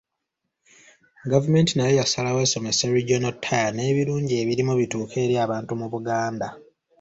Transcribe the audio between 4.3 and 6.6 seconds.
ebirimu bituuke eri abantu mu Buganda.